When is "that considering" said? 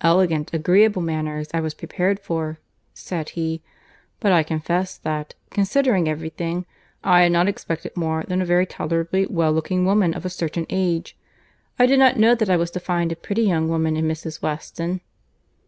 4.98-6.08